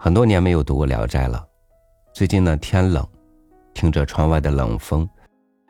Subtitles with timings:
[0.00, 1.44] 很多年没有读过《聊斋》了，
[2.14, 3.04] 最近呢天冷，
[3.74, 5.06] 听着窗外的冷风，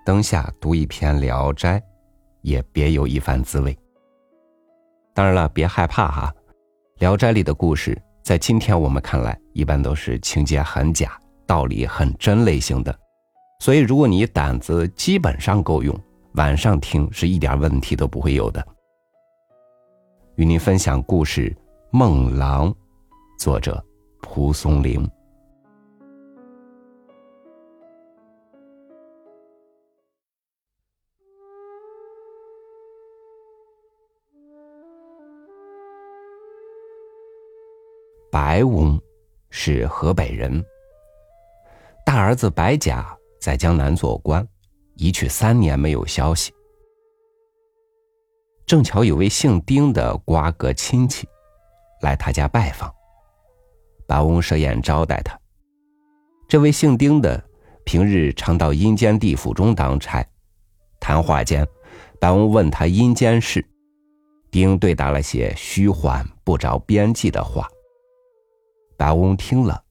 [0.04, 1.80] 灯下读一篇《聊斋》，
[2.42, 3.76] 也别有一番滋味。
[5.14, 6.34] 当然了，别害怕哈，
[7.00, 12.94] 《聊斋》里的故事，在今天我们看来，一般都是情节很假、道理很真类型的，
[13.60, 15.98] 所以如果你胆子基本上够用，
[16.34, 18.62] 晚上听是一点问题都不会有的。
[20.36, 21.50] 与您分享故事
[21.90, 22.70] 《梦郎》，
[23.38, 23.82] 作者。
[24.20, 25.08] 蒲松龄，
[38.30, 39.00] 白翁
[39.50, 40.64] 是河北人，
[42.04, 44.46] 大儿子白甲在江南做官，
[44.96, 46.52] 一去三年没有消息。
[48.66, 51.26] 正巧有位姓丁的瓜葛亲戚
[52.02, 52.97] 来他家拜访。
[54.08, 55.38] 白翁设宴招待他。
[56.48, 57.40] 这位姓丁的
[57.84, 60.26] 平日常到阴间地府中当差，
[60.98, 61.64] 谈话间，
[62.18, 63.62] 白翁问他阴间事，
[64.50, 67.68] 丁对答了些虚幻不着边际的话。
[68.96, 69.84] 白翁听了，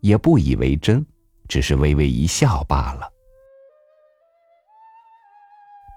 [0.00, 1.04] 也不以为真，
[1.46, 3.06] 只是微微一笑罢了。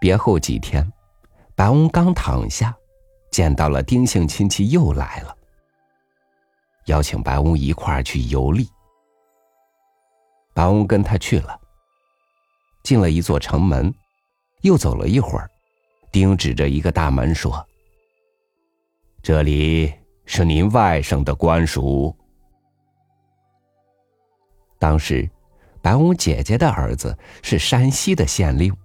[0.01, 0.85] 别后几天，
[1.55, 2.75] 白翁刚躺下，
[3.31, 5.38] 见到了丁姓亲戚又来了。
[6.85, 8.67] 邀请白翁一块儿去游历。
[10.53, 11.59] 白翁跟他去了。
[12.83, 13.93] 进了一座城门，
[14.61, 15.49] 又走了一会儿，
[16.11, 17.65] 丁指着一个大门说
[19.23, 19.93] ：“这里
[20.25, 22.13] 是您外甥的官署。”
[24.77, 25.29] 当时，
[25.81, 28.75] 白翁姐姐的儿子是山西的县令。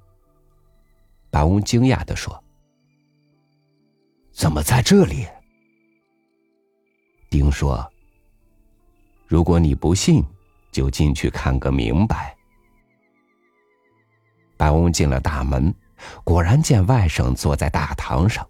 [1.28, 2.40] 白翁惊讶的说
[4.32, 5.26] ：“怎么在这里？”
[7.30, 7.86] 丁说
[9.28, 10.24] ：“如果你不信，
[10.72, 12.34] 就进去看个明白。”
[14.56, 15.72] 白翁进了大门，
[16.24, 18.46] 果然见外甥坐在大堂上，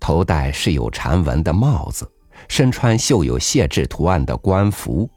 [0.00, 2.10] 头戴饰有禅纹的帽子，
[2.48, 5.10] 身穿绣有谢志图案的官服，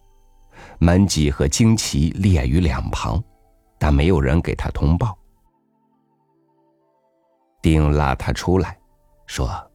[0.79, 3.23] 门旗和旌旗列于两旁，
[3.77, 5.17] 但没有人给他通报。
[7.61, 8.77] 丁拉他出来，
[9.27, 9.70] 说。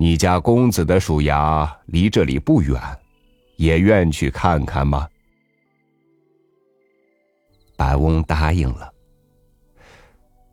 [0.00, 2.80] 你家公子的鼠牙离这里不远，
[3.56, 5.08] 也愿去看看吗？
[7.76, 8.94] 白翁答应了。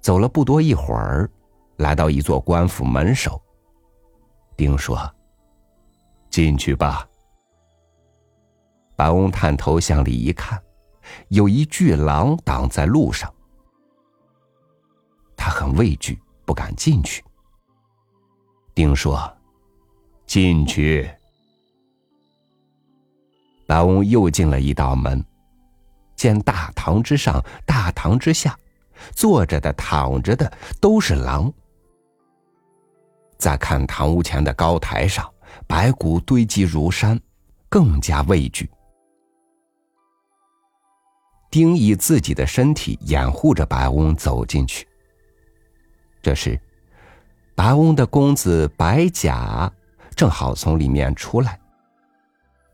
[0.02, 1.30] 走了不多一会儿，
[1.78, 3.40] 来到一座官府门首。
[4.58, 5.00] 丁说
[6.32, 7.08] ：“进去吧。”
[8.98, 10.60] 白翁探头向里一看，
[11.28, 13.32] 有一巨狼挡在路上，
[15.38, 17.24] 他很畏惧，不敢进去。
[18.74, 19.32] 丁说
[20.26, 21.10] ：“进去。”
[23.68, 25.24] 白翁又进了一道门，
[26.16, 28.58] 见大堂之上、大堂之下，
[29.16, 31.52] 坐着的、躺着的都是狼。
[33.38, 35.28] 再看堂屋前的高台上，
[35.68, 37.20] 白骨堆积如山，
[37.68, 38.70] 更加畏惧。
[41.50, 44.88] 丁以自己的身体掩护着白翁走进去。
[46.22, 46.60] 这时。
[47.58, 49.72] 白翁的公子白甲
[50.16, 51.60] 正好从里面出来，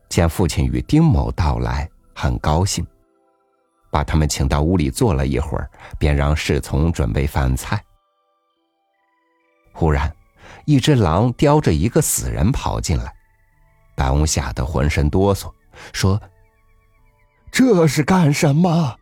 [0.08, 2.86] 见父亲与丁某到来，很高兴，
[3.90, 7.82] 把他们请到屋里坐了一会儿，便让侍从准备饭菜。
[9.72, 10.14] 忽然，
[10.66, 13.12] 一只狼叼着一个死人跑进来，
[13.96, 15.52] 白翁吓得浑身哆嗦，
[15.92, 16.20] 说
[17.50, 18.96] ：“这是干什么？”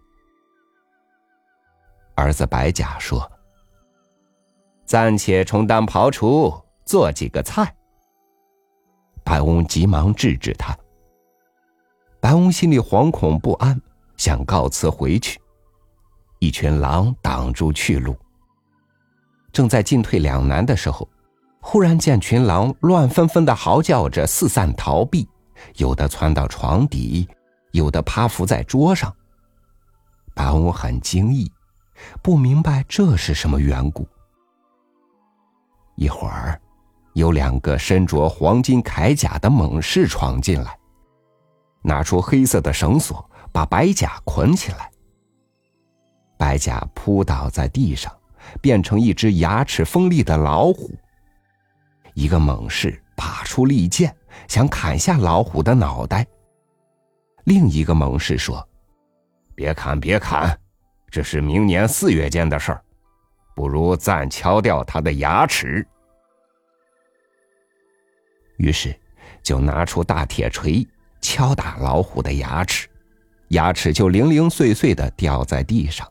[2.16, 3.30] 儿子白甲说。
[4.86, 6.52] 暂且充当庖厨，
[6.84, 7.72] 做几个菜。
[9.30, 10.76] 白翁急忙制止他。
[12.18, 13.80] 白翁心里惶恐不安，
[14.16, 15.40] 想告辞回去，
[16.40, 18.16] 一群狼挡住去路。
[19.52, 21.08] 正在进退两难的时候，
[21.60, 25.28] 忽然见群狼乱纷纷的嚎叫着四散逃避，
[25.76, 27.28] 有的窜到床底，
[27.70, 29.14] 有的趴伏在桌上。
[30.34, 31.48] 白翁很惊异，
[32.20, 34.08] 不明白这是什么缘故。
[35.94, 36.60] 一会儿，
[37.14, 40.78] 有两个身着黄金铠甲的猛士闯进来，
[41.82, 44.90] 拿出黑色的绳索，把白甲捆起来。
[46.38, 48.12] 白甲扑倒在地上，
[48.60, 50.90] 变成一只牙齿锋利的老虎。
[52.14, 54.14] 一个猛士拔出利剑，
[54.48, 56.26] 想砍下老虎的脑袋。
[57.44, 58.66] 另一个猛士说
[59.54, 60.58] ：“别砍，别砍，
[61.10, 62.82] 这是明年四月间的事儿。”
[63.54, 65.86] 不如暂敲掉他的牙齿。
[68.60, 68.94] 于是，
[69.42, 70.86] 就拿出大铁锤
[71.22, 72.86] 敲打老虎的牙齿，
[73.48, 76.06] 牙齿就零零碎碎的掉在地上。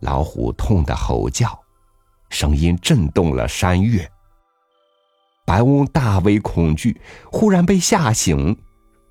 [0.00, 1.56] 老虎痛得吼叫，
[2.30, 4.10] 声音震动了山岳。
[5.44, 6.98] 白翁大为恐惧，
[7.30, 8.56] 忽然被吓醒，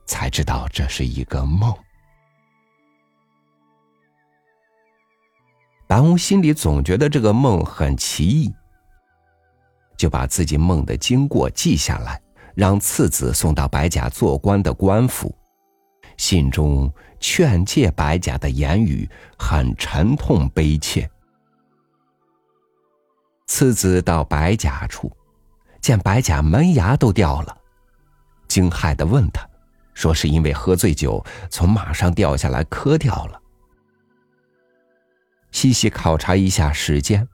[0.08, 1.72] 才知道这是一个梦。
[5.86, 8.52] 白翁心里总觉得这个梦很奇异，
[10.02, 12.20] 就把自己梦的经过记下来，
[12.56, 15.32] 让次子送到白甲做官的官府。
[16.18, 19.08] 信中劝诫白甲的言语
[19.38, 21.08] 很沉痛悲切。
[23.46, 25.12] 次子到白甲处。
[25.80, 27.56] 见白甲门牙都掉了，
[28.48, 29.48] 惊骇的问他，
[29.94, 33.40] 说是因为喝醉酒从马上掉下来磕掉了。
[35.52, 37.28] 细细考察一下时间，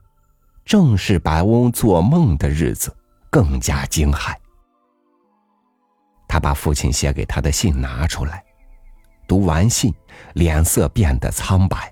[0.68, 2.94] 正是白翁做梦的日子，
[3.30, 4.36] 更加惊骇。
[6.28, 8.44] 他把父亲写给他的信拿出来，
[9.26, 9.94] 读完信，
[10.34, 11.90] 脸色变得苍白，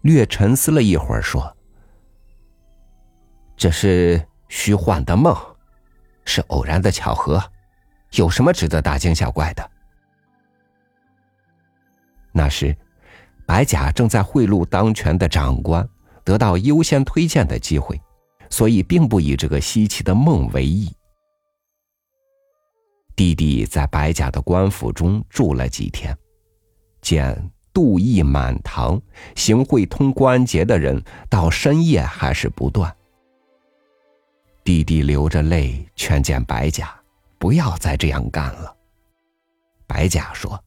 [0.00, 1.56] 略沉思了一会儿，说
[3.56, 4.20] ：“这是。”
[4.54, 5.34] 虚幻的梦，
[6.26, 7.42] 是偶然的巧合，
[8.10, 9.70] 有什么值得大惊小怪的？
[12.32, 12.76] 那时，
[13.46, 15.88] 白甲正在贿赂当权的长官，
[16.24, 18.00] 得到优先推荐的机会，
[18.50, 20.90] 所以并不以这个稀奇的梦为意。
[23.14, 26.16] 弟弟在白家的官府中住了几天，
[27.00, 29.00] 见妒意满堂，
[29.36, 32.94] 行贿通关节的人，到深夜还是不断。
[34.64, 36.94] 弟弟流着泪劝谏白甲，
[37.38, 38.74] 不要再这样干了。
[39.86, 40.62] 白甲说：“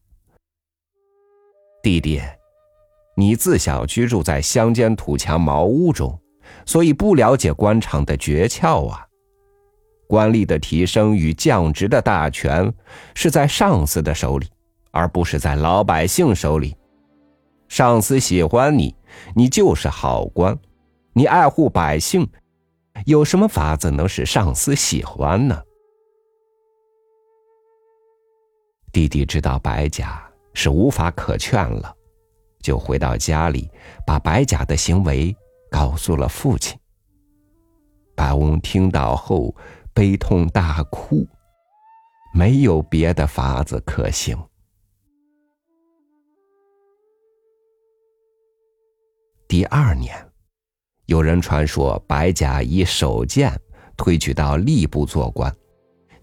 [1.82, 2.22] 弟弟，
[3.16, 6.20] 你自小居住在乡间土墙茅屋中，
[6.66, 9.06] 所以不了解官场的诀窍啊。
[10.08, 12.72] 官吏的提升与降职的大权
[13.16, 14.48] 是在上司的手里，
[14.92, 16.76] 而不是在老百姓手里。
[17.68, 18.96] 上司喜欢你，
[19.36, 20.56] 你就是好官；
[21.14, 22.28] 你爱护百姓。”
[23.06, 25.62] 有什么法子能使上司喜欢呢？
[28.94, 30.24] 弟弟知道白甲
[30.54, 31.94] 是无法可劝了，
[32.66, 33.70] 就回到家里，
[34.08, 35.38] 把白甲的行为
[35.70, 36.76] 告诉了父亲。
[38.16, 39.56] 白翁听到后
[39.94, 41.28] 悲痛大哭，
[42.34, 44.36] 没有别的法子可行。
[49.48, 50.16] 第二年。
[51.06, 53.54] 有人传说白甲以手剑
[53.96, 55.56] 推举到吏部做官，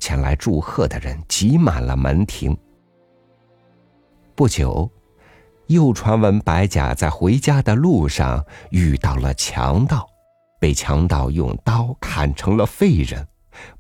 [0.01, 2.59] 前来祝贺的人挤满了门庭。
[4.35, 4.91] 不久，
[5.73, 10.09] 又传闻白甲在回家的路上遇到了强盗，
[10.61, 13.27] 被强盗用刀砍成了废人，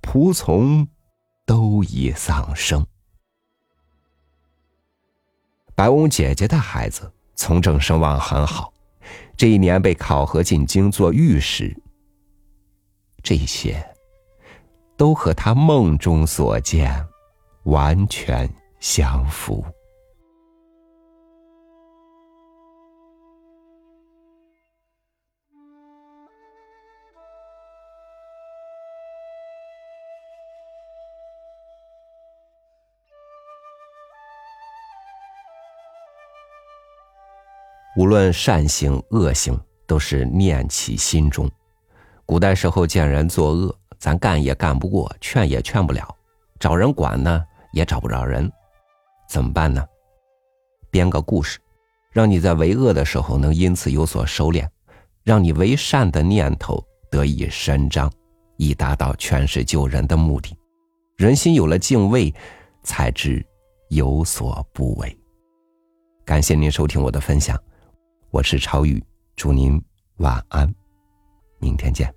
[0.03, 0.87] 仆从
[1.47, 2.85] 都已丧生。
[5.75, 8.73] 白翁姐姐的孩子从政声望很好。
[9.37, 11.77] 这一年被考核进京做御史，
[13.23, 13.85] 这些
[14.97, 17.05] 都和他梦中所见
[17.65, 18.49] 完全
[18.79, 19.65] 相符。
[37.97, 41.51] 无论善行恶行，都是念起心中。
[42.25, 46.09] 古代时候见人作恶，咱干也干不过，劝也劝不了，
[46.59, 48.51] 找人管呢也找不着人，
[49.29, 49.85] 怎么办呢？
[50.91, 51.59] 编个故事，
[52.11, 54.67] 让你在为恶的时候能因此有所收敛，
[55.23, 58.11] 让你为善的念头得以伸张，
[58.57, 60.57] 以达到劝世救人的目的。
[61.19, 62.35] 人心有了敬畏，
[62.83, 63.45] 才知
[63.91, 65.15] 有所不为。
[66.25, 67.59] 感谢您收听我的分享。
[68.33, 68.99] 我是超宇，
[69.37, 69.79] 祝您
[70.17, 70.75] 晚安，
[71.59, 72.11] 明天见。